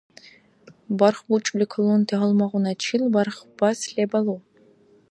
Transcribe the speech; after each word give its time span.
Барх 0.97 1.19
бучӀули 1.27 1.65
калунти 1.73 2.13
гьалмагъуначил 2.19 3.03
бархбас 3.13 3.79
лебалу 3.93 4.37